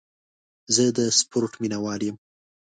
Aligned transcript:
زه 0.75 0.83
د 0.97 0.99
سپورټ 1.19 1.53
مینهوال 1.61 2.01
یم. 2.07 2.17